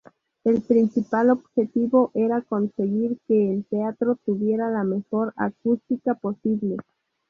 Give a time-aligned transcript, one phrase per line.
[0.43, 6.77] El principal objetivo era conseguir que el teatro tuviera la mejor acústica posible.